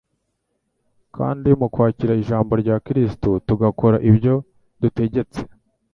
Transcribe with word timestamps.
Kandi 1.15 1.49
mu 1.59 1.67
kwakira 1.73 2.13
ijambo 2.21 2.53
rya 2.61 2.75
Kristo 2.85 3.29
tugakora 3.47 3.97
ibyo 4.09 4.33
yadutegetse, 4.81 5.39